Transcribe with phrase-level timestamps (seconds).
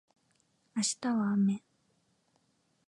[0.73, 1.61] 明日は雨